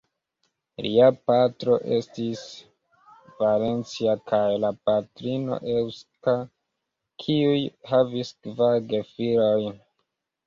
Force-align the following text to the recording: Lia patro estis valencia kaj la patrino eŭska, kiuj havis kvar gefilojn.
Lia 0.83 1.07
patro 1.31 1.75
estis 1.97 2.39
valencia 3.41 4.15
kaj 4.31 4.39
la 4.63 4.71
patrino 4.89 5.59
eŭska, 5.75 6.35
kiuj 7.25 7.63
havis 7.91 8.33
kvar 8.47 8.81
gefilojn. 8.95 9.79